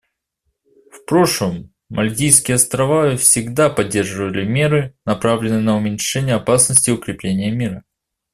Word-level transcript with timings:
В 0.91 1.05
прошлом 1.05 1.75
Мальдивские 1.89 2.55
Острова 2.55 3.15
всегда 3.17 3.69
поддерживали 3.69 4.43
меры, 4.47 4.95
направленные 5.05 5.61
на 5.61 5.77
уменьшение 5.77 6.33
опасности 6.33 6.89
и 6.89 6.93
укрепление 6.93 7.51
мира. 7.51 7.85